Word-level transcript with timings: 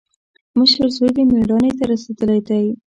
مشر 0.57 0.87
زوی 0.97 1.11
دې 1.15 1.23
مېړانې 1.31 1.71
ته 1.77 1.83
رسېدلی 1.91 2.39
دی. 2.47 2.65